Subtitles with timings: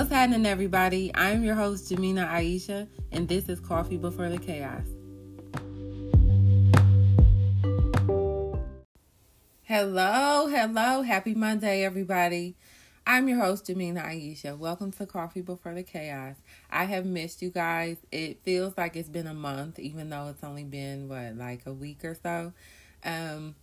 [0.00, 1.10] What's happening, everybody?
[1.14, 4.86] I'm your host, Jemina Ayasha, and this is Coffee Before the Chaos.
[9.60, 11.02] Hello, hello.
[11.02, 12.56] Happy Monday, everybody.
[13.06, 14.56] I'm your host, Jemina Ayasha.
[14.56, 16.36] Welcome to Coffee Before the Chaos.
[16.70, 17.98] I have missed you guys.
[18.10, 21.74] It feels like it's been a month, even though it's only been, what, like a
[21.74, 22.54] week or so.
[23.04, 23.54] Um,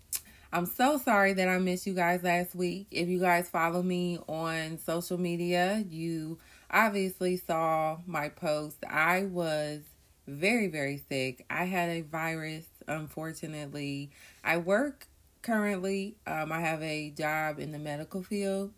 [0.57, 2.87] I'm so sorry that I missed you guys last week.
[2.89, 6.39] If you guys follow me on social media, you
[6.71, 8.77] obviously saw my post.
[8.89, 9.81] I was
[10.25, 11.45] very, very sick.
[11.47, 14.09] I had a virus, unfortunately.
[14.43, 15.05] I work
[15.43, 18.71] currently, um, I have a job in the medical field,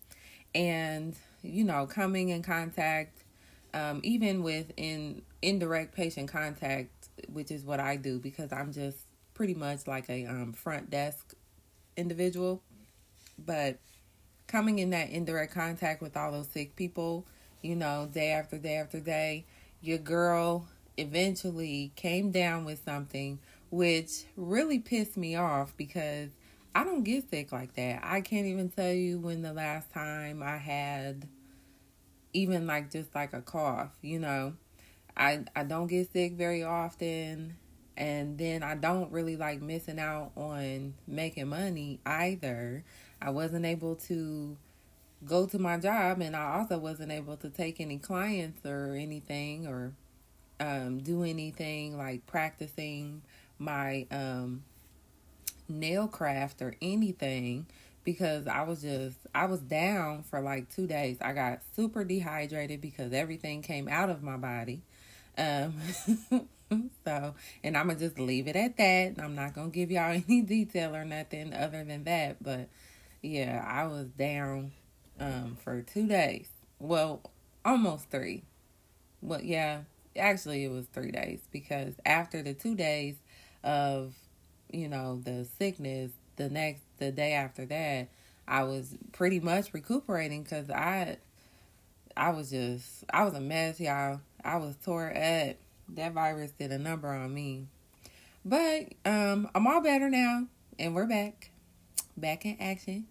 [0.53, 3.23] and you know, coming in contact,
[3.73, 8.97] um, even with in indirect patient contact, which is what I do because I'm just
[9.33, 11.35] pretty much like a um, front desk
[11.99, 12.61] individual.
[13.37, 13.77] But
[14.47, 17.25] coming in that indirect contact with all those sick people,
[17.61, 19.45] you know, day after day after day,
[19.81, 23.39] your girl eventually came down with something
[23.71, 26.29] which really pissed me off because
[26.73, 28.01] I don't get sick like that.
[28.03, 31.27] I can't even tell you when the last time I had
[32.33, 34.53] even like just like a cough, you know.
[35.17, 37.55] I I don't get sick very often
[37.99, 42.85] and then I don't really like missing out on making money either.
[43.21, 44.55] I wasn't able to
[45.25, 49.67] go to my job and I also wasn't able to take any clients or anything
[49.67, 49.91] or
[50.61, 53.21] um, do anything like practicing
[53.59, 54.63] my um,
[55.67, 57.65] nail craft or anything
[58.05, 61.17] because I was just I was down for like 2 days.
[61.19, 64.83] I got super dehydrated because everything came out of my body.
[65.37, 65.75] Um
[67.05, 69.15] so, and I'm to just leave it at that.
[69.19, 72.69] I'm not to give y'all any detail or nothing other than that, but
[73.21, 74.71] yeah, I was down
[75.19, 76.47] um for 2 days.
[76.79, 77.21] Well,
[77.65, 78.43] almost 3.
[79.21, 79.81] Well, yeah,
[80.17, 83.15] actually it was 3 days because after the 2 days
[83.63, 84.13] of
[84.71, 88.09] you know, the sickness, the next, the day after that,
[88.47, 91.17] I was pretty much recuperating because I,
[92.15, 94.21] I was just, I was a mess, y'all.
[94.43, 95.55] I was tore up.
[95.95, 97.67] That virus did a number on me.
[98.45, 101.51] But um, I'm all better now, and we're back,
[102.15, 103.05] back in action.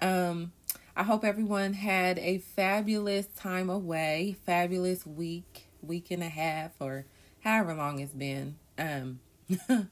[0.00, 0.52] Um,
[0.96, 7.06] I hope everyone had a fabulous time away, fabulous week, week and a half, or
[7.40, 8.56] however long it's been.
[8.78, 9.20] Um,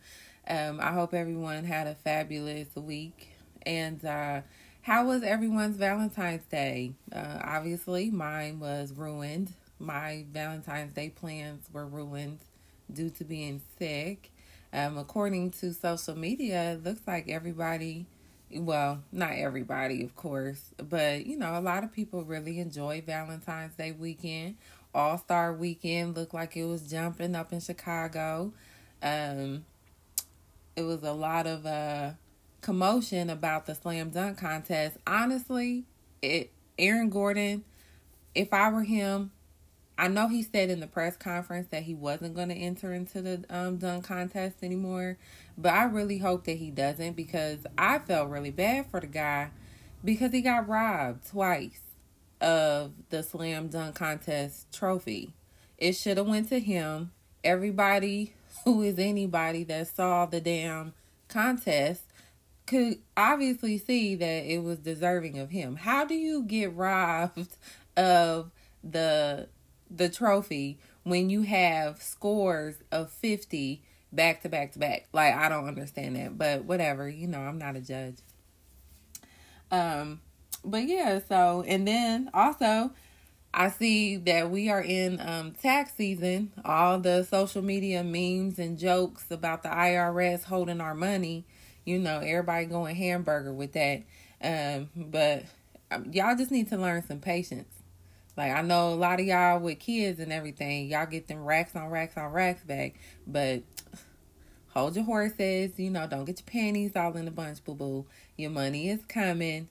[0.51, 3.29] Um, I hope everyone had a fabulous week.
[3.63, 4.41] And uh,
[4.83, 6.95] how was everyone's Valentine's Day?
[7.13, 9.53] Uh, obviously, mine was ruined.
[9.81, 12.41] My Valentine's Day plans were ruined
[12.93, 14.31] due to being sick.
[14.73, 18.07] Um, according to social media, it looks like everybody,
[18.53, 23.75] well, not everybody, of course, but you know, a lot of people really enjoy Valentine's
[23.75, 24.57] Day weekend.
[24.95, 28.53] All Star Weekend looked like it was jumping up in Chicago.
[29.03, 29.65] Um,
[30.77, 32.11] it was a lot of uh,
[32.61, 34.97] commotion about the slam dunk contest.
[35.07, 35.85] Honestly,
[36.23, 37.65] it Aaron Gordon,
[38.35, 39.31] if I were him,
[40.01, 43.21] I know he said in the press conference that he wasn't going to enter into
[43.21, 45.19] the um, dunk contest anymore,
[45.59, 49.51] but I really hope that he doesn't because I felt really bad for the guy
[50.03, 51.83] because he got robbed twice
[52.41, 55.35] of the slam dunk contest trophy.
[55.77, 57.11] It should have went to him.
[57.45, 58.33] Everybody
[58.65, 60.95] who is anybody that saw the damn
[61.29, 62.05] contest
[62.67, 65.77] could obviously see that it was deserving of him.
[65.77, 67.59] How do you get robbed
[67.99, 68.51] of
[68.83, 69.49] the
[69.91, 75.09] the trophy when you have scores of 50 back to back to back?
[75.13, 78.17] Like I don't understand that, but whatever, you know, I'm not a judge.
[79.71, 80.21] Um
[80.65, 82.93] but yeah, so and then also
[83.53, 86.53] I see that we are in um, tax season.
[86.65, 91.45] All the social media memes and jokes about the IRS holding our money.
[91.85, 94.03] You know, everybody going hamburger with that.
[94.43, 95.45] Um, but
[95.91, 97.75] um, y'all just need to learn some patience.
[98.41, 101.77] Like I know a lot of y'all with kids and everything, y'all get them racks
[101.77, 102.95] on racks on racks back,
[103.27, 103.63] but
[104.69, 105.79] hold your horses.
[105.79, 108.07] You know, don't get your panties all in a bunch, boo boo.
[108.39, 109.69] Your money is coming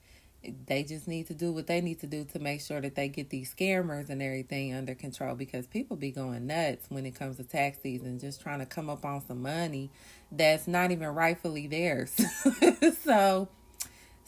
[0.68, 3.10] they just need to do what they need to do to make sure that they
[3.10, 7.38] get these scammers and everything under control because people be going nuts when it comes
[7.38, 9.90] to tax season just trying to come up on some money
[10.32, 12.16] that's not even rightfully theirs
[13.04, 13.50] so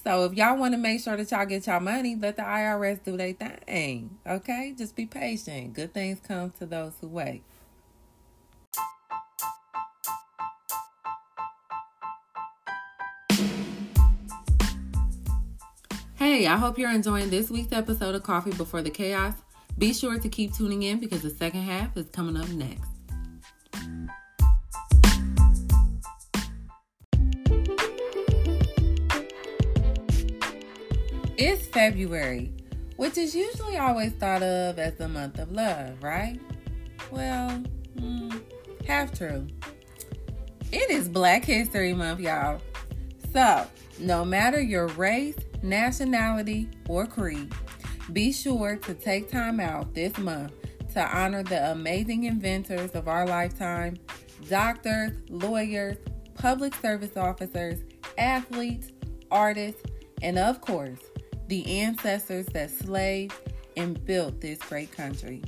[0.04, 3.04] so if y'all want to make sure that y'all get y'all money let the irs
[3.04, 7.44] do their thing okay just be patient good things come to those who wait
[16.22, 19.34] Hey, I hope you're enjoying this week's episode of Coffee Before the Chaos.
[19.80, 22.91] Be sure to keep tuning in because the second half is coming up next.
[31.44, 32.54] It's February,
[32.98, 36.40] which is usually always thought of as the month of love, right?
[37.10, 37.64] Well,
[37.98, 38.44] mm,
[38.86, 39.48] half true.
[40.72, 42.62] It is Black History Month, y'all.
[43.34, 43.66] So,
[43.98, 47.52] no matter your race, nationality, or creed,
[48.14, 50.54] be sure to take time out this month
[50.94, 53.98] to honor the amazing inventors of our lifetime
[54.48, 55.98] doctors, lawyers,
[56.36, 57.80] public service officers,
[58.20, 58.92] athletes,
[59.32, 59.82] artists,
[60.22, 61.00] and of course,
[61.52, 63.34] the ancestors that slaved
[63.76, 65.44] and built this great country.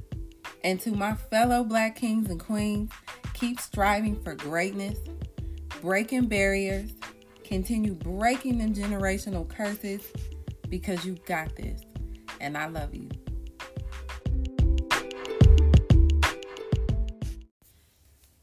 [0.62, 2.92] And to my fellow black kings and queens,
[3.34, 5.00] keep striving for greatness,
[5.80, 6.92] breaking barriers,
[7.46, 10.12] continue breaking the generational curses
[10.68, 11.84] because you got this
[12.42, 13.08] and I love you.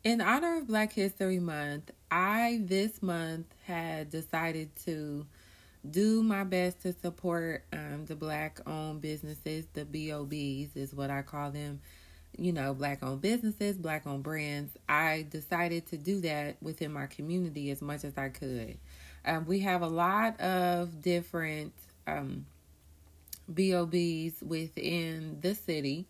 [0.02, 5.26] In honor of Black History Month, I this month had decided to
[5.88, 11.22] do my best to support um, the black owned businesses, the BOBs is what I
[11.22, 11.80] call them.
[12.36, 14.72] You know, black owned businesses, black owned brands.
[14.88, 18.78] I decided to do that within my community as much as I could.
[19.24, 21.72] Um, we have a lot of different
[22.06, 22.46] um,
[23.48, 26.06] BOBs within the city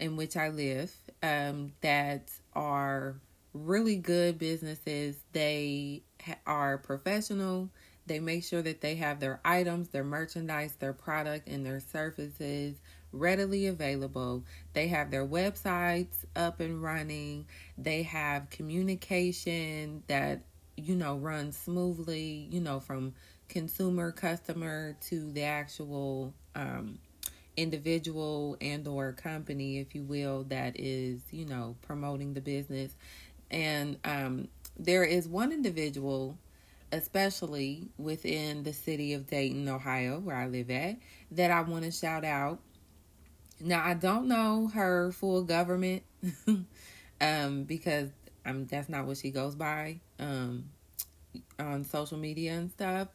[0.00, 3.16] in which I live um, that are
[3.54, 5.16] really good businesses.
[5.32, 7.68] They ha- are professional.
[8.06, 12.76] They make sure that they have their items, their merchandise, their product, and their services
[13.12, 14.44] readily available.
[14.72, 17.46] They have their websites up and running.
[17.78, 20.40] They have communication that,
[20.76, 23.14] you know, runs smoothly, you know, from
[23.48, 26.98] consumer customer to the actual um,
[27.56, 32.96] individual and or company if you will that is you know promoting the business
[33.50, 36.38] and um, there is one individual
[36.92, 40.96] especially within the city of dayton ohio where i live at
[41.30, 42.60] that i want to shout out.
[43.60, 46.02] Now i don't know her full government
[47.20, 48.10] um, because
[48.44, 50.64] um, that's not what she goes by um,
[51.58, 53.08] on social media and stuff.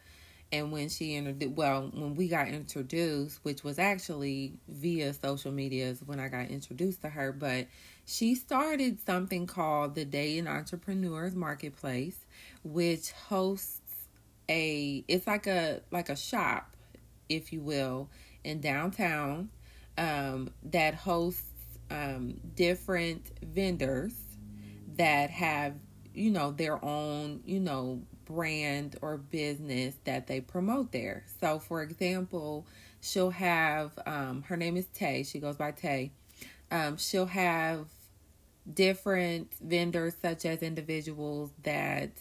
[0.52, 6.02] And when she introduced well when we got introduced which was actually via social medias
[6.06, 7.68] when i got introduced to her but
[8.08, 12.26] she started something called the Dayton Entrepreneurs Marketplace
[12.64, 13.82] which hosts
[14.50, 16.76] a it's like a like a shop
[17.30, 18.10] if you will
[18.44, 19.50] in downtown
[19.98, 21.44] um, that hosts
[21.92, 24.14] um, different vendors
[24.96, 25.76] that have
[26.14, 31.24] you know their own you know brand or business that they promote there.
[31.40, 32.66] So, for example,
[33.00, 35.24] she'll have um, her name is Tay.
[35.24, 36.12] She goes by Tay.
[36.70, 37.88] Um, she'll have
[38.74, 42.12] different vendors, such as individuals that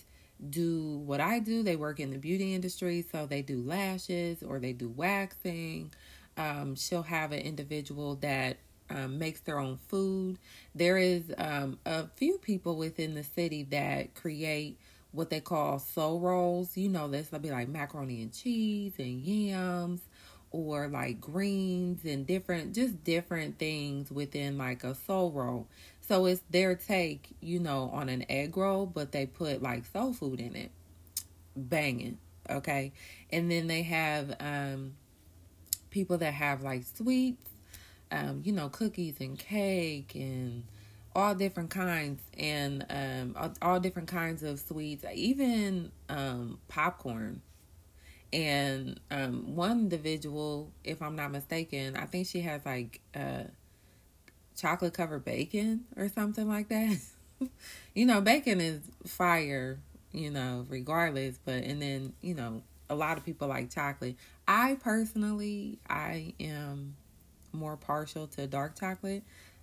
[0.51, 1.63] do what I do.
[1.63, 5.93] They work in the beauty industry, so they do lashes or they do waxing.
[6.37, 8.59] Um, she'll have an individual that
[8.91, 10.39] um, makes their own food.
[10.75, 14.79] There is um, a few people within the city that create
[15.13, 16.77] what they call soul rolls.
[16.77, 20.03] You know, this will be like macaroni and cheese and yams
[20.51, 25.67] or like greens and different, just different things within like a soul roll.
[26.09, 30.13] So it's their take, you know, on an egg roll, but they put like soul
[30.13, 30.71] food in it.
[31.57, 32.19] Banging.
[32.49, 32.93] Okay.
[33.31, 34.95] And then they have um
[35.91, 37.49] people that have like sweets,
[38.11, 40.65] um, you know, cookies and cake and
[41.15, 47.41] all different kinds and um, all, different kinds of sweets, even um, popcorn.
[48.33, 53.45] And um, one individual, if I'm not mistaken, I think she has like uh,
[54.57, 56.99] chocolate covered bacon or something like that.
[57.95, 59.79] you know, bacon is fire,
[60.13, 61.39] you know, regardless.
[61.45, 64.17] But, and then, you know, a lot of people like chocolate.
[64.49, 66.97] I personally, I am
[67.53, 69.23] more partial to dark chocolate.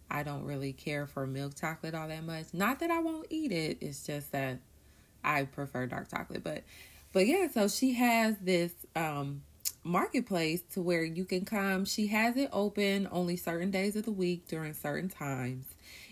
[0.10, 2.48] I don't really care for milk chocolate all that much.
[2.54, 4.60] Not that I won't eat it, it's just that
[5.24, 6.44] I prefer dark chocolate.
[6.44, 6.64] But
[7.14, 9.44] but yeah, so she has this um
[9.84, 11.86] marketplace to where you can come.
[11.86, 15.66] She has it open only certain days of the week during certain times.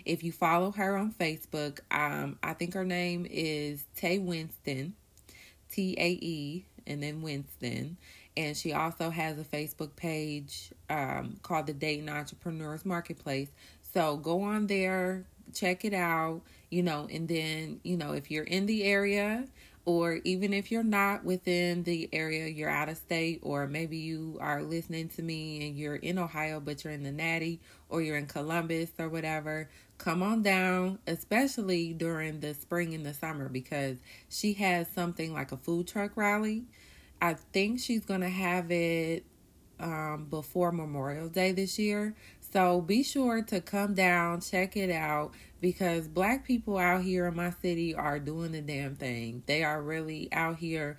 [0.03, 4.95] If you follow her on Facebook, um, I think her name is Tay Winston,
[5.71, 7.97] T A E, and then Winston.
[8.37, 13.49] And she also has a Facebook page um, called the Dayton Entrepreneurs Marketplace.
[13.93, 18.45] So go on there, check it out, you know, and then, you know, if you're
[18.45, 19.45] in the area
[19.85, 24.38] or even if you're not within the area, you're out of state, or maybe you
[24.39, 27.59] are listening to me and you're in Ohio, but you're in the Natty
[27.89, 33.13] or you're in Columbus or whatever, come on down, especially during the spring and the
[33.13, 33.97] summer, because
[34.29, 36.63] she has something like a food truck rally.
[37.21, 39.25] I think she's going to have it
[39.79, 42.15] um, before Memorial Day this year.
[42.39, 45.31] So be sure to come down, check it out,
[45.62, 49.44] because black people out here in my city are doing the damn thing.
[49.46, 50.98] They are really out here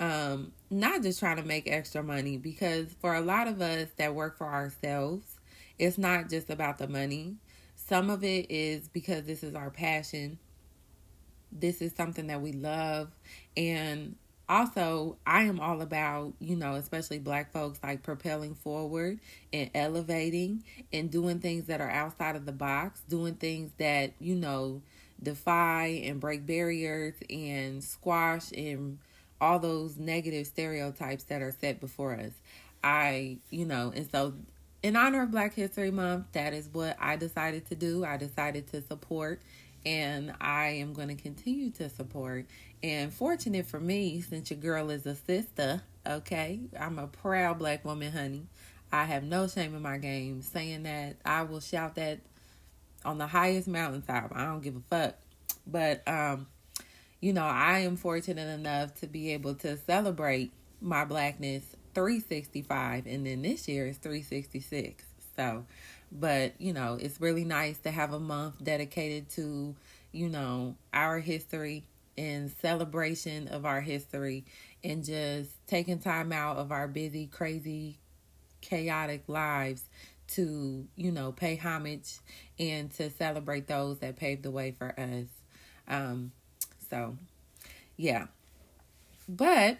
[0.00, 4.14] um, not just trying to make extra money, because for a lot of us that
[4.14, 5.38] work for ourselves,
[5.78, 7.36] it's not just about the money.
[7.74, 10.38] Some of it is because this is our passion.
[11.50, 13.10] This is something that we love.
[13.56, 14.16] And
[14.48, 19.18] also i am all about you know especially black folks like propelling forward
[19.52, 20.62] and elevating
[20.92, 24.80] and doing things that are outside of the box doing things that you know
[25.22, 28.98] defy and break barriers and squash and
[29.40, 32.32] all those negative stereotypes that are set before us.
[32.82, 34.34] I you know and so
[34.82, 38.04] in honor of black history month that is what i decided to do.
[38.04, 39.40] I decided to support
[39.88, 42.44] and I am going to continue to support.
[42.82, 47.86] And fortunate for me, since your girl is a sister, okay, I'm a proud black
[47.86, 48.46] woman, honey.
[48.92, 51.16] I have no shame in my game saying that.
[51.24, 52.20] I will shout that
[53.02, 54.32] on the highest mountaintop.
[54.34, 55.14] I don't give a fuck.
[55.66, 56.48] But, um,
[57.20, 60.52] you know, I am fortunate enough to be able to celebrate
[60.82, 61.64] my blackness
[61.94, 65.02] 365, and then this year is 366.
[65.34, 65.64] So,
[66.10, 69.74] but, you know, it's really nice to have a month dedicated to,
[70.12, 71.84] you know, our history
[72.16, 74.44] and celebration of our history
[74.82, 77.98] and just taking time out of our busy, crazy,
[78.60, 79.82] chaotic lives
[80.28, 82.18] to, you know, pay homage
[82.58, 85.26] and to celebrate those that paved the way for us.
[85.86, 86.32] Um,
[86.90, 87.16] so,
[87.96, 88.26] yeah.
[89.28, 89.78] But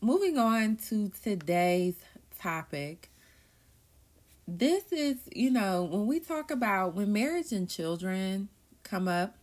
[0.00, 1.96] moving on to today's
[2.38, 3.10] topic,
[4.58, 8.48] this is, you know, when we talk about when marriage and children
[8.82, 9.36] come up,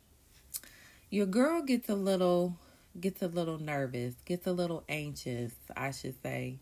[1.10, 2.58] your girl gets a little
[3.00, 6.58] gets a little nervous, gets a little anxious, I should say.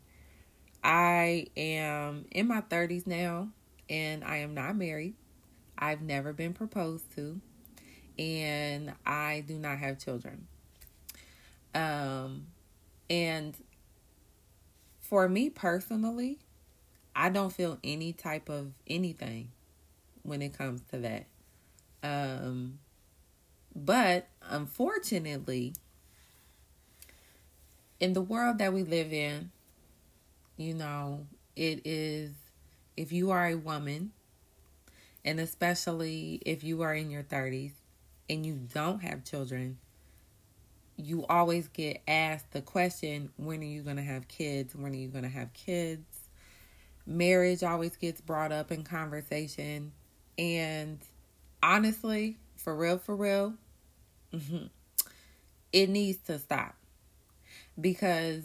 [0.83, 3.49] I am in my 30s now
[3.89, 5.15] and I am not married.
[5.77, 7.41] I've never been proposed to
[8.19, 10.47] and I do not have children.
[11.73, 12.47] Um
[13.09, 13.55] and
[15.01, 16.39] for me personally,
[17.15, 19.49] I don't feel any type of anything
[20.23, 21.25] when it comes to that.
[22.03, 22.79] Um,
[23.75, 25.73] but unfortunately,
[27.99, 29.51] in the world that we live in,
[30.57, 32.31] you know, it is
[32.97, 34.11] if you are a woman,
[35.23, 37.71] and especially if you are in your 30s
[38.29, 39.77] and you don't have children,
[40.97, 44.75] you always get asked the question when are you going to have kids?
[44.75, 46.14] When are you going to have kids?
[47.05, 49.91] Marriage always gets brought up in conversation.
[50.37, 50.99] And
[51.61, 53.53] honestly, for real, for real,
[55.71, 56.75] it needs to stop
[57.79, 58.43] because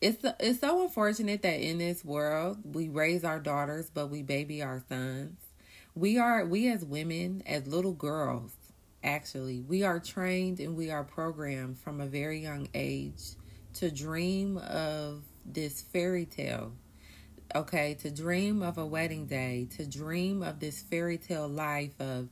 [0.00, 4.62] it's it's so unfortunate that in this world we raise our daughters but we baby
[4.62, 5.38] our sons.
[5.94, 8.52] We are we as women, as little girls,
[9.04, 13.22] actually, we are trained and we are programmed from a very young age
[13.74, 16.72] to dream of this fairy tale
[17.54, 22.28] okay, to dream of a wedding day, to dream of this fairy tale life of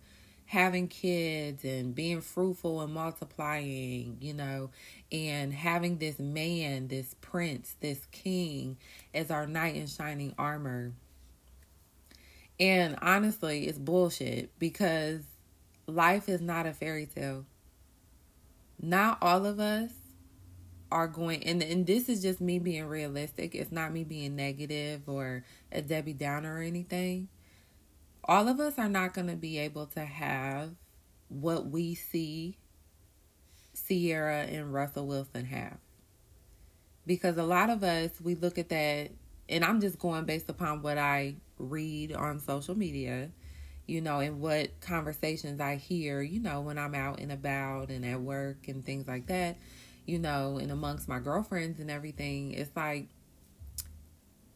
[0.46, 4.70] having kids and being fruitful and multiplying, you know,
[5.12, 8.76] and having this man, this prince, this king
[9.14, 10.92] as our knight in shining armor.
[12.58, 15.20] And honestly, it's bullshit because
[15.86, 17.46] life is not a fairy tale.
[18.82, 19.92] Not all of us
[20.92, 23.54] are going and and this is just me being realistic.
[23.54, 27.28] It's not me being negative or a Debbie Downer or anything.
[28.24, 30.70] All of us are not going to be able to have
[31.28, 32.58] what we see
[33.86, 35.78] Ciara and Russell Wilson have.
[37.06, 39.10] Because a lot of us we look at that
[39.48, 43.30] and I'm just going based upon what I read on social media,
[43.86, 48.04] you know, and what conversations I hear, you know, when I'm out and about and
[48.04, 49.56] at work and things like that
[50.06, 53.08] you know, and amongst my girlfriends and everything, it's like,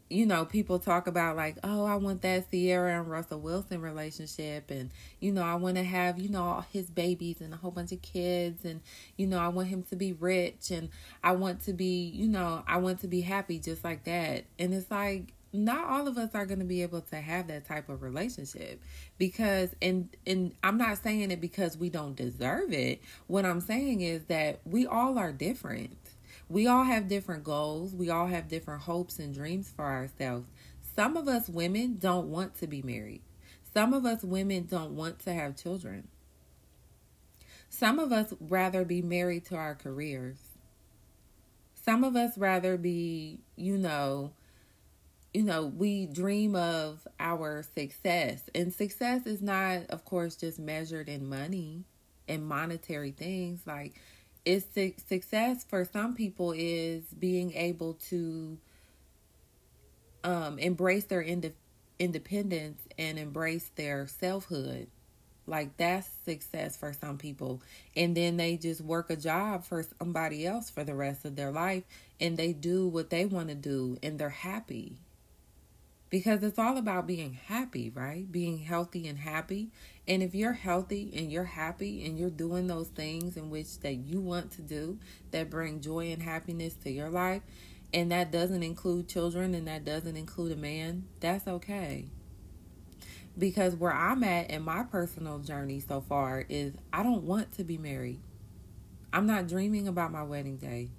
[0.09, 4.69] you know, people talk about like, oh, I want that Ciara and Russell Wilson relationship,
[4.69, 7.71] and you know, I want to have you know all his babies and a whole
[7.71, 8.81] bunch of kids, and
[9.17, 10.89] you know, I want him to be rich, and
[11.23, 14.45] I want to be, you know, I want to be happy just like that.
[14.59, 15.33] And it's like,
[15.63, 18.81] not all of us are going to be able to have that type of relationship
[19.17, 23.01] because and and I'm not saying it because we don't deserve it.
[23.27, 25.97] What I'm saying is that we all are different.
[26.49, 27.93] We all have different goals.
[27.93, 30.47] We all have different hopes and dreams for ourselves.
[30.95, 33.21] Some of us women don't want to be married.
[33.73, 36.07] Some of us women don't want to have children.
[37.69, 40.37] Some of us rather be married to our careers.
[41.73, 44.31] Some of us rather be, you know,
[45.35, 48.41] you know, we dream of our success.
[48.55, 51.83] And success is not, of course, just measured in money
[52.25, 53.59] and monetary things.
[53.65, 53.95] Like,
[54.45, 54.65] it's
[55.09, 58.57] success for some people is being able to
[60.23, 61.51] um, embrace their ind-
[61.99, 64.87] independence and embrace their selfhood.
[65.47, 67.61] Like that's success for some people.
[67.93, 71.51] And then they just work a job for somebody else for the rest of their
[71.51, 71.83] life
[72.21, 74.97] and they do what they want to do and they're happy
[76.15, 78.31] because it's all about being happy, right?
[78.31, 79.67] Being healthy and happy.
[80.07, 83.95] And if you're healthy and you're happy and you're doing those things in which that
[83.95, 84.97] you want to do
[85.31, 87.41] that bring joy and happiness to your life,
[87.93, 92.05] and that doesn't include children and that doesn't include a man, that's okay.
[93.37, 97.65] Because where I'm at in my personal journey so far is I don't want to
[97.65, 98.21] be married.
[99.11, 100.91] I'm not dreaming about my wedding day.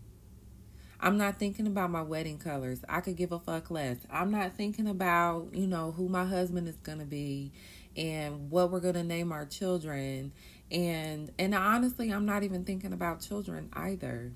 [1.00, 2.80] I'm not thinking about my wedding colors.
[2.88, 3.98] I could give a fuck less.
[4.10, 7.52] I'm not thinking about, you know, who my husband is going to be
[7.96, 10.32] and what we're going to name our children.
[10.70, 14.32] And and honestly, I'm not even thinking about children either.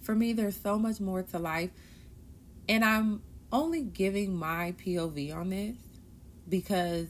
[0.00, 1.70] For me, there's so much more to life.
[2.68, 5.76] And I'm only giving my POV on this
[6.48, 7.06] because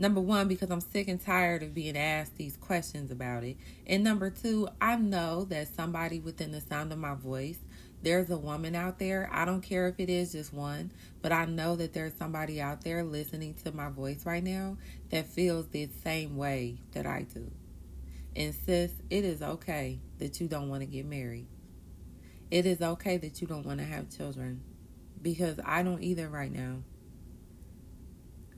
[0.00, 3.56] Number one, because I'm sick and tired of being asked these questions about it.
[3.86, 7.58] And number two, I know that somebody within the sound of my voice,
[8.00, 9.28] there's a woman out there.
[9.32, 12.84] I don't care if it is just one, but I know that there's somebody out
[12.84, 14.76] there listening to my voice right now
[15.10, 17.50] that feels the same way that I do.
[18.36, 21.48] And sis, it is okay that you don't want to get married.
[22.52, 24.62] It is okay that you don't want to have children
[25.20, 26.84] because I don't either right now.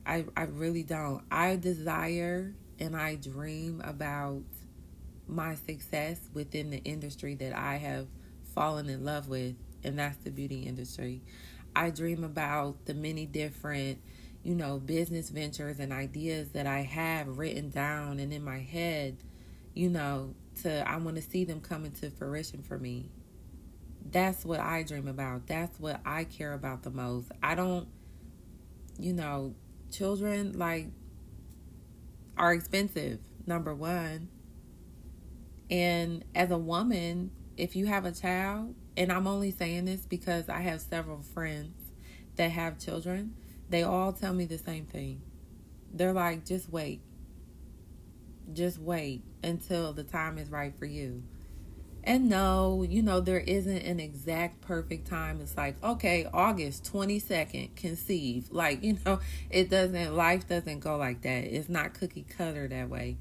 [0.05, 1.23] I, I really don't.
[1.29, 4.43] I desire and I dream about
[5.27, 8.07] my success within the industry that I have
[8.53, 11.21] fallen in love with, and that's the beauty industry.
[11.75, 13.99] I dream about the many different,
[14.43, 19.17] you know, business ventures and ideas that I have written down and in my head,
[19.73, 23.09] you know, to I want to see them come into fruition for me.
[24.11, 25.47] That's what I dream about.
[25.47, 27.31] That's what I care about the most.
[27.41, 27.87] I don't,
[28.99, 29.55] you know,
[29.91, 30.87] children like
[32.37, 34.29] are expensive number one.
[35.69, 40.47] And as a woman if you have a child and i'm only saying this because
[40.47, 41.91] i have several friends
[42.37, 43.33] that have children
[43.71, 45.21] they all tell me the same thing.
[45.93, 47.01] They're like just wait.
[48.51, 51.23] Just wait until the time is right for you
[52.03, 55.39] and no, you know, there isn't an exact perfect time.
[55.41, 58.47] It's like, okay, August 22nd, conceive.
[58.51, 61.43] Like, you know, it doesn't, life doesn't go like that.
[61.43, 63.17] It's not cookie cutter that way.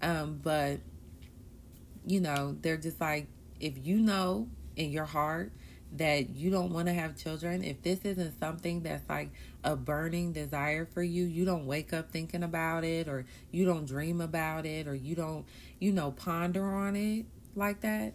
[0.00, 0.78] Um, but,
[2.06, 3.26] you know, they're just like,
[3.58, 5.52] if you know in your heart
[5.96, 9.30] that you don't want to have children, if this isn't something that's like
[9.64, 13.86] a burning desire for you, you don't wake up thinking about it, or you don't
[13.86, 15.44] dream about it, or you don't,
[15.80, 18.14] you know, ponder on it like that,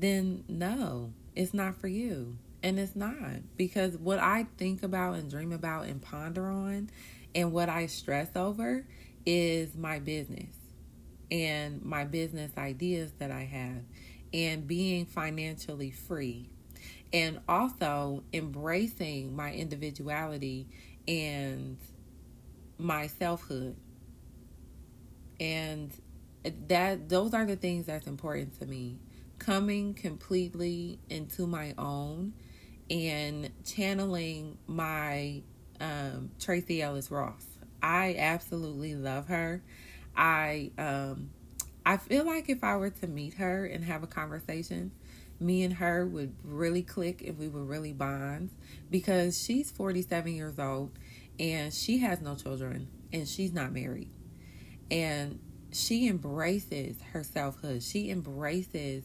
[0.00, 2.36] then no, it's not for you.
[2.62, 6.90] And it's not because what I think about and dream about and ponder on
[7.34, 8.84] and what I stress over
[9.24, 10.54] is my business
[11.30, 13.82] and my business ideas that I have
[14.32, 16.48] and being financially free
[17.12, 20.66] and also embracing my individuality
[21.06, 21.76] and
[22.78, 23.76] my selfhood.
[25.38, 25.92] And
[26.68, 28.98] that those are the things that's important to me
[29.46, 32.32] coming completely into my own
[32.90, 35.40] and channeling my
[35.80, 37.46] um, Tracee Ellis Ross.
[37.80, 39.62] I absolutely love her.
[40.16, 41.30] I um,
[41.84, 44.90] I feel like if I were to meet her and have a conversation,
[45.38, 48.50] me and her would really click and we would really bond
[48.90, 50.90] because she's 47 years old
[51.38, 54.10] and she has no children and she's not married.
[54.90, 55.38] And
[55.70, 57.82] she embraces her selfhood.
[57.84, 59.04] She embraces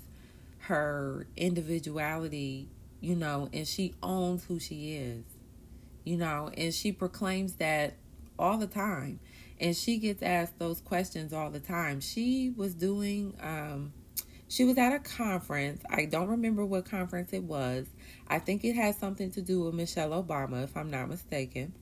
[0.71, 2.69] her individuality,
[3.01, 5.25] you know, and she owns who she is,
[6.05, 7.95] you know, and she proclaims that
[8.39, 9.19] all the time.
[9.60, 11.99] And she gets asked those questions all the time.
[11.99, 13.91] She was doing, um,
[14.47, 15.84] she was at a conference.
[15.89, 17.88] I don't remember what conference it was.
[18.29, 21.73] I think it had something to do with Michelle Obama, if I'm not mistaken.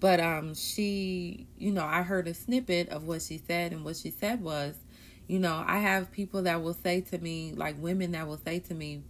[0.00, 3.96] But um, she, you know, I heard a snippet of what she said, and what
[3.96, 4.74] she said was,
[5.26, 8.58] you know, I have people that will say to me, like women that will say
[8.60, 9.02] to me,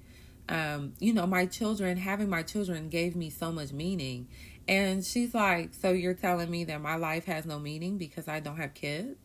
[0.48, 4.28] um, you know, my children, having my children gave me so much meaning.
[4.68, 8.40] And she's like, So you're telling me that my life has no meaning because I
[8.40, 9.16] don't have kids?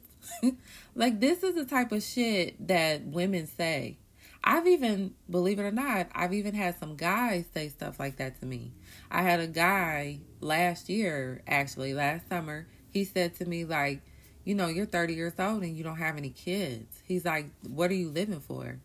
[0.95, 3.97] like this is the type of shit that women say.
[4.43, 8.39] I've even, believe it or not, I've even had some guys say stuff like that
[8.39, 8.71] to me.
[9.12, 14.02] I had a guy last year, actually, last summer, he said to me, like,
[14.49, 17.03] you know, you're 30 years old and you don't have any kids.
[17.05, 18.79] He's like, what are you living for?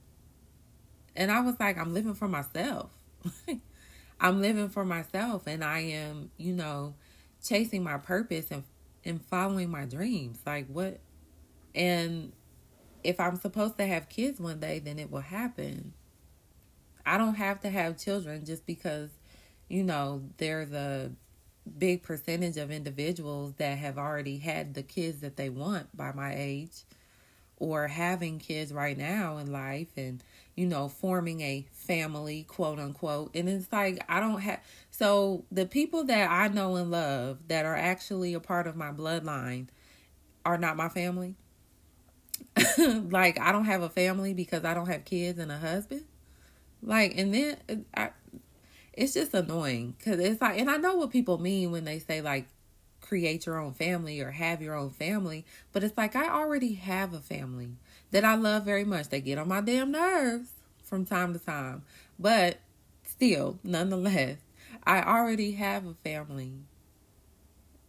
[1.17, 2.91] And I was like, I'm living for myself.
[4.21, 6.93] I'm living for myself and I am, you know,
[7.43, 8.65] chasing my purpose and
[9.07, 10.39] and following my dreams.
[10.45, 11.01] Like what
[11.75, 12.33] and
[13.03, 15.95] if I'm supposed to have kids one day, then it will happen.
[17.07, 19.09] I don't have to have children just because,
[19.71, 21.11] you know, there's a
[21.79, 26.35] big percentage of individuals that have already had the kids that they want by my
[26.37, 26.85] age
[27.57, 30.23] or having kids right now in life and
[30.57, 35.65] you know forming a family quote unquote and it's like i don't have so the
[35.65, 39.69] people that i know and love that are actually a part of my bloodline
[40.45, 41.37] are not my family
[42.79, 46.05] like I don't have a family because I don't have kids and a husband.
[46.83, 48.11] Like, and then uh, I,
[48.97, 52.21] it's just annoying because it's like, and I know what people mean when they say
[52.21, 52.47] like
[53.01, 57.13] create your own family or have your own family, but it's like I already have
[57.13, 57.77] a family
[58.13, 59.09] that I love very much.
[59.09, 60.51] They get on my damn nerves
[60.83, 61.83] from time to time,
[62.19, 62.59] but
[63.07, 64.39] still, nonetheless,
[64.85, 66.53] I already have a family.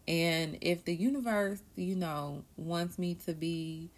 [0.07, 3.89] And if the universe, you know, wants me to be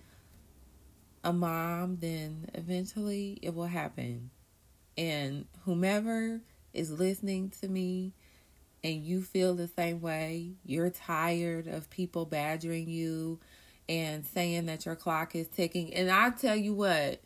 [1.23, 4.29] a mom, then eventually it will happen.
[4.97, 6.41] And whomever
[6.77, 8.13] is listening to me
[8.83, 13.39] and you feel the same way, you're tired of people badgering you
[13.89, 15.93] and saying that your clock is ticking.
[15.93, 17.21] And I tell you what,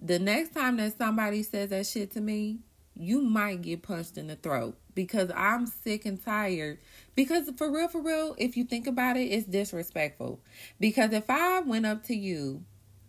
[0.00, 2.60] the next time that somebody says that shit to me,
[2.96, 6.78] you might get punched in the throat because I'm sick and tired.
[7.14, 10.40] Because for real, for real, if you think about it, it's disrespectful.
[10.78, 12.64] Because if I went up to you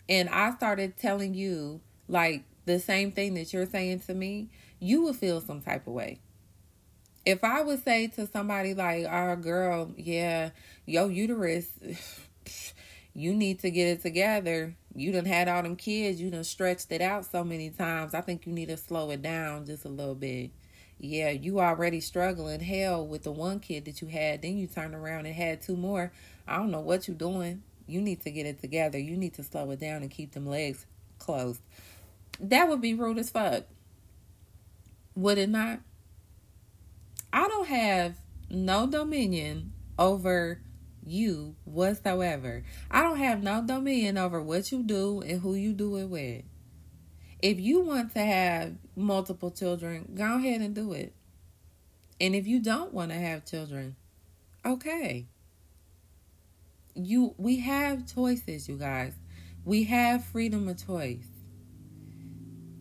[0.07, 4.49] and I started telling you like the same thing that you're saying to me,
[4.81, 6.19] you would feel some type of way.
[7.25, 10.49] If I would say to somebody like, "Our oh, girl, yeah,
[10.85, 11.67] your uterus,
[13.13, 14.75] you need to get it together.
[14.93, 16.19] You done had all them kids.
[16.19, 18.13] You done stretched it out so many times.
[18.13, 20.51] I think you need to slow it down just a little bit."
[21.03, 24.43] Yeah, you already struggling hell with the one kid that you had.
[24.43, 26.11] Then you turn around and had two more.
[26.47, 28.97] I don't know what you doing you need to get it together.
[28.97, 30.85] You need to slow it down and keep them legs
[31.19, 31.61] closed.
[32.39, 33.65] That would be rude as fuck.
[35.15, 35.79] Would it not?
[37.33, 38.15] I don't have
[38.49, 40.61] no dominion over
[41.05, 42.63] you whatsoever.
[42.89, 46.43] I don't have no dominion over what you do and who you do it with.
[47.41, 51.13] If you want to have multiple children, go ahead and do it.
[52.19, 53.95] And if you don't want to have children,
[54.65, 55.25] okay
[56.95, 59.13] you we have choices, you guys.
[59.63, 61.27] We have freedom of choice.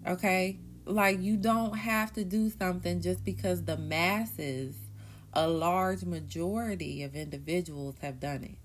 [0.07, 0.59] Okay?
[0.87, 4.75] Like you don't have to do something just because the masses,
[5.33, 8.59] a large majority of individuals have done it.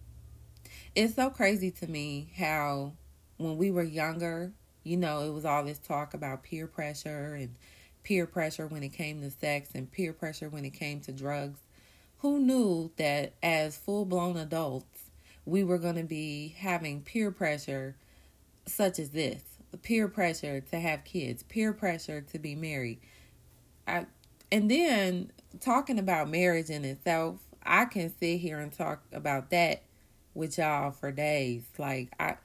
[0.95, 2.93] It's so crazy to me how
[3.37, 7.55] when we were younger, you know, it was all this talk about peer pressure and
[8.03, 11.59] peer pressure when it came to sex and peer pressure when it came to drugs.
[12.19, 15.11] Who knew that as full blown adults,
[15.45, 17.95] we were going to be having peer pressure
[18.65, 19.41] such as this
[19.77, 22.99] peer pressure to have kids, peer pressure to be married.
[23.87, 24.05] I,
[24.51, 29.83] and then talking about marriage in itself, I can sit here and talk about that
[30.33, 31.63] with y'all for days.
[31.77, 32.35] Like I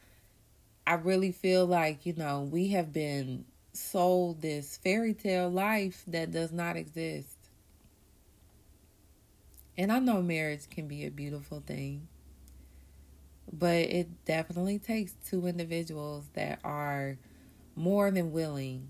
[0.86, 6.32] I really feel like, you know, we have been sold this fairy tale life that
[6.32, 7.36] does not exist.
[9.78, 12.08] And I know marriage can be a beautiful thing.
[13.52, 17.18] But it definitely takes two individuals that are
[17.74, 18.88] more than willing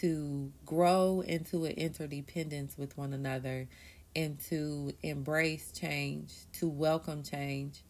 [0.00, 3.68] to grow into an interdependence with one another
[4.14, 7.82] and to embrace change, to welcome change,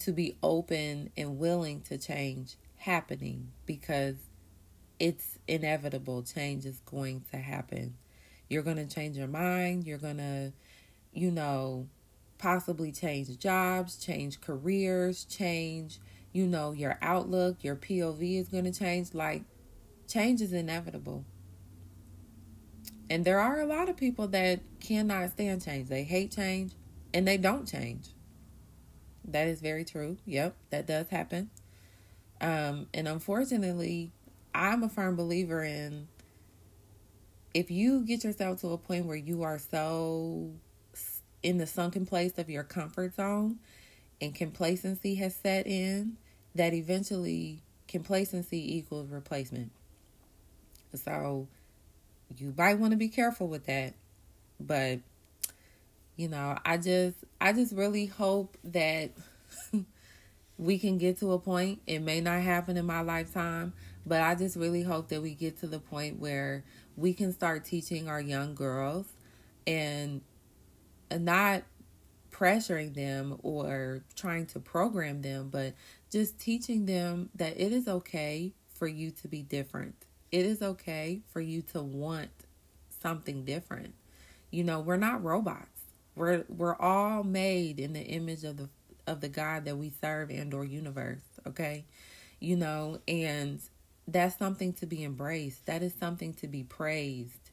[0.00, 4.16] to be open and willing to change happening because
[4.98, 6.22] it's inevitable.
[6.22, 7.96] Change is going to happen.
[8.48, 9.86] You're going to change your mind.
[9.86, 10.52] You're going to,
[11.12, 11.88] you know,
[12.38, 15.98] possibly change jobs, change careers, change,
[16.32, 19.14] you know, your outlook, your POV is going to change.
[19.14, 19.42] Like,
[20.06, 21.24] change is inevitable.
[23.08, 25.88] And there are a lot of people that cannot stand change.
[25.88, 26.72] They hate change
[27.14, 28.08] and they don't change.
[29.24, 30.18] That is very true.
[30.26, 31.50] Yep, that does happen.
[32.40, 34.12] Um, and unfortunately,
[34.54, 36.08] I'm a firm believer in
[37.54, 40.50] if you get yourself to a point where you are so
[41.46, 43.56] in the sunken place of your comfort zone
[44.20, 46.16] and complacency has set in,
[46.56, 49.70] that eventually complacency equals replacement.
[50.92, 51.46] So
[52.36, 53.94] you might want to be careful with that.
[54.58, 54.98] But
[56.16, 59.12] you know, I just I just really hope that
[60.58, 61.80] we can get to a point.
[61.86, 63.72] It may not happen in my lifetime,
[64.04, 66.64] but I just really hope that we get to the point where
[66.96, 69.06] we can start teaching our young girls
[69.64, 70.22] and
[71.10, 71.62] not
[72.30, 75.74] pressuring them or trying to program them, but
[76.10, 79.94] just teaching them that it is okay for you to be different.
[80.30, 82.30] It is okay for you to want
[83.00, 83.94] something different.
[84.50, 85.68] You know, we're not robots.
[86.14, 88.68] We're we're all made in the image of the
[89.06, 91.84] of the God that we serve and or universe, okay?
[92.40, 93.60] You know, and
[94.08, 95.66] that's something to be embraced.
[95.66, 97.45] That is something to be praised.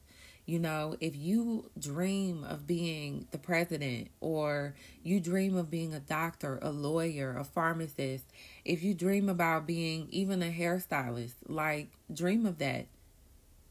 [0.46, 6.00] You know, if you dream of being the president or you dream of being a
[6.00, 8.24] doctor, a lawyer, a pharmacist,
[8.64, 12.86] if you dream about being even a hairstylist, like dream of that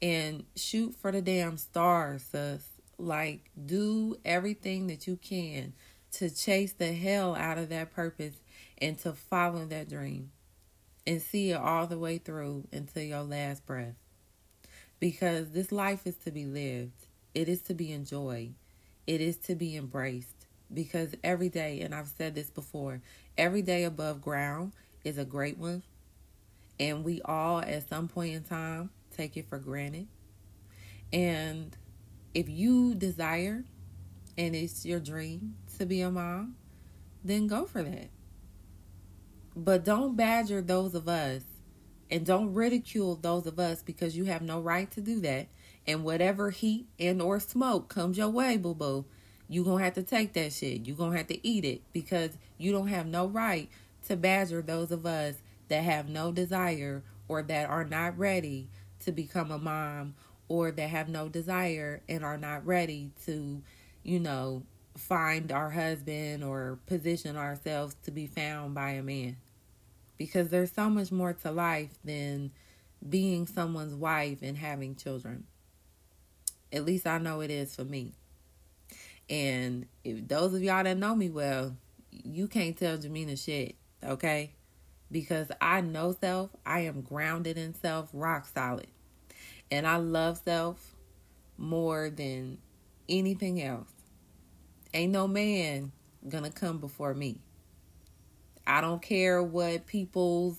[0.01, 2.67] and shoot for the damn stars, sis.
[2.97, 5.73] Like do everything that you can
[6.13, 8.35] to chase the hell out of that purpose
[8.79, 10.31] and to follow that dream
[11.05, 13.95] and see it all the way through until your last breath.
[15.03, 18.53] Because this life is to be lived, it is to be enjoyed,
[19.05, 20.47] it is to be embraced.
[20.73, 23.01] Because every day, and I've said this before,
[23.37, 24.71] every day above ground
[25.03, 25.83] is a great one.
[26.79, 30.07] And we all, at some point in time, take it for granted.
[31.11, 31.75] And
[32.33, 33.65] if you desire
[34.37, 36.55] and it's your dream to be a mom,
[37.25, 38.07] then go for that.
[39.53, 41.43] But don't badger those of us
[42.13, 45.47] and don't ridicule those of us because you have no right to do that.
[45.87, 49.05] And whatever heat and or smoke comes your way, boo boo,
[49.49, 50.85] you're gonna have to take that shit.
[50.85, 53.67] you're gonna have to eat it because you don't have no right
[54.07, 59.11] to badger those of us that have no desire or that are not ready to
[59.11, 60.13] become a mom
[60.47, 63.59] or that have no desire and are not ready to,
[64.03, 64.61] you know,
[64.95, 69.35] find our husband or position ourselves to be found by a man.
[70.23, 72.49] Because there's so much more to life than
[73.09, 75.43] being someone's wife and having children.
[76.71, 78.13] At least I know it is for me.
[79.29, 81.75] And if those of y'all that know me well,
[82.09, 84.53] you can't tell Jemina shit, okay?
[85.11, 88.87] Because I know self, I am grounded in self, rock solid.
[89.69, 90.95] And I love self
[91.57, 92.59] more than
[93.09, 93.91] anything else.
[94.93, 95.91] Ain't no man
[96.29, 97.39] gonna come before me.
[98.65, 100.57] I don't care what people's,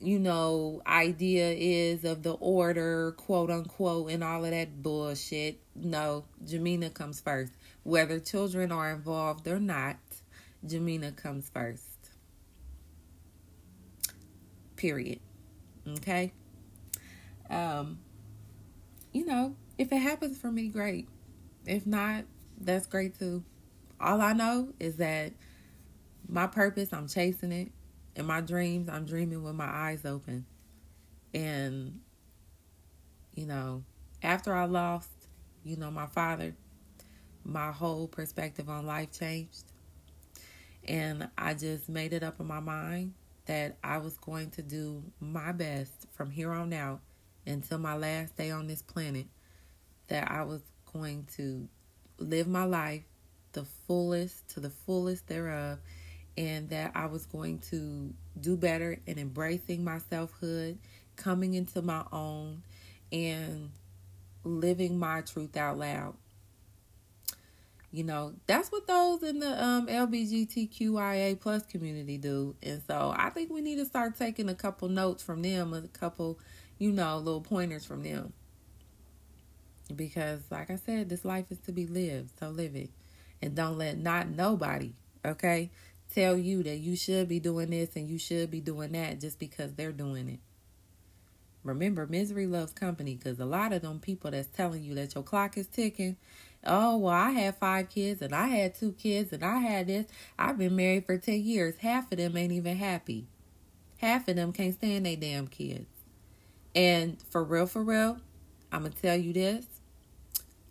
[0.00, 5.60] you know, idea is of the order, quote unquote, and all of that bullshit.
[5.74, 7.52] No, Jemina comes first.
[7.84, 9.96] Whether children are involved or not,
[10.66, 11.82] Jemina comes first.
[14.76, 15.20] Period.
[15.86, 16.32] Okay?
[17.50, 17.98] Um,
[19.12, 21.08] you know, if it happens for me, great.
[21.66, 22.24] If not,
[22.60, 23.44] that's great too.
[24.00, 25.32] All I know is that
[26.28, 27.72] my purpose, I'm chasing it.
[28.14, 30.44] And my dreams, I'm dreaming with my eyes open.
[31.32, 32.00] And,
[33.34, 33.84] you know,
[34.22, 35.08] after I lost,
[35.64, 36.54] you know, my father,
[37.44, 39.64] my whole perspective on life changed.
[40.86, 43.14] And I just made it up in my mind
[43.46, 47.00] that I was going to do my best from here on out
[47.46, 49.26] until my last day on this planet,
[50.08, 50.60] that I was
[50.92, 51.68] going to
[52.18, 53.02] live my life
[53.52, 55.78] the fullest to the fullest thereof
[56.36, 60.78] and that I was going to do better in embracing my selfhood,
[61.16, 62.62] coming into my own
[63.10, 63.70] and
[64.44, 66.14] living my truth out loud.
[67.92, 72.56] You know, that's what those in the um, LBGTQIA plus community do.
[72.62, 75.82] And so I think we need to start taking a couple notes from them, a
[75.88, 76.38] couple,
[76.78, 78.32] you know, little pointers from them.
[79.94, 82.88] Because, like I said, this life is to be lived, so live it.
[83.42, 85.70] And don't let not nobody, okay,
[86.14, 89.38] tell you that you should be doing this and you should be doing that just
[89.38, 90.40] because they're doing it.
[91.64, 95.22] Remember, misery loves company because a lot of them people that's telling you that your
[95.22, 96.16] clock is ticking.
[96.64, 100.06] Oh, well, I had five kids and I had two kids and I had this.
[100.38, 101.76] I've been married for 10 years.
[101.78, 103.26] Half of them ain't even happy.
[103.98, 105.86] half of them can't stand their damn kids.
[106.74, 108.18] And for real, for real,
[108.72, 109.66] I'm going to tell you this.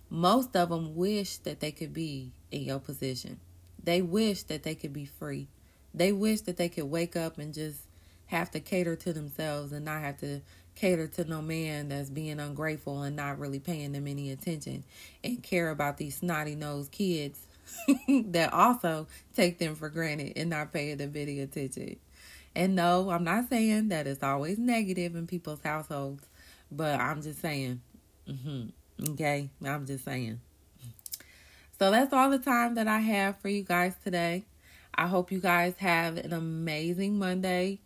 [0.10, 3.40] Most of them wish that they could be in your position.
[3.84, 5.48] They wish that they could be free.
[5.94, 7.80] They wish that they could wake up and just
[8.28, 10.42] have to cater to themselves and not have to
[10.76, 14.84] cater to no man that's being ungrateful and not really paying them any attention
[15.24, 17.46] and care about these snotty nosed kids
[18.08, 21.98] that also take them for granted and not pay them any attention.
[22.56, 26.26] And no, I'm not saying that it's always negative in people's households,
[26.72, 27.82] but I'm just saying,
[28.28, 30.40] mm-hmm, okay, I'm just saying.
[31.82, 34.46] So that's all the time that I have for you guys today.
[34.94, 37.80] I hope you guys have an amazing Monday.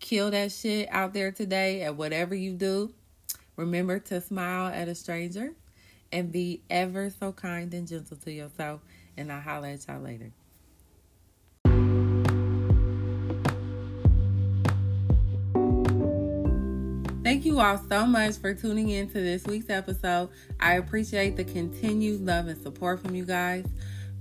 [0.00, 2.94] Kill that shit out there today at whatever you do.
[3.56, 5.52] Remember to smile at a stranger
[6.10, 8.80] and be ever so kind and gentle to yourself.
[9.18, 10.32] And I'll holler at y'all later.
[17.42, 20.28] Thank you all so much for tuning in to this week's episode.
[20.60, 23.66] I appreciate the continued love and support from you guys.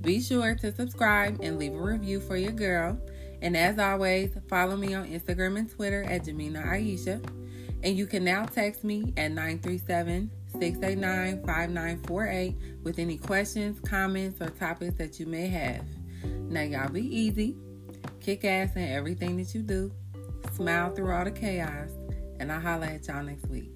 [0.01, 2.99] Be sure to subscribe and leave a review for your girl.
[3.43, 7.23] And as always, follow me on Instagram and Twitter at Jemina Ayasha.
[7.83, 14.49] And you can now text me at 937 689 5948 with any questions, comments, or
[14.49, 15.85] topics that you may have.
[16.49, 17.55] Now, y'all be easy,
[18.19, 19.91] kick ass in everything that you do,
[20.55, 21.91] smile through all the chaos,
[22.41, 23.70] and I'll holla at y'all next week.